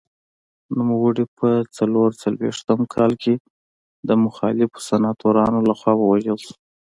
نوموړی 0.77 1.25
په 1.37 1.49
څلور 1.77 2.09
څلوېښت 2.21 2.67
کال 2.93 3.11
کې 3.23 3.33
د 4.07 4.09
مخالفو 4.23 4.79
سناتورانو 4.89 5.59
لخوا 5.69 5.93
ووژل 5.97 6.37
شو. 6.45 6.53